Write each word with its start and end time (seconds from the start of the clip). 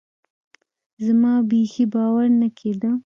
زما 1.05 1.33
بيخي 1.49 1.85
باور 1.93 2.27
نه 2.39 2.47
کېده. 2.57 2.91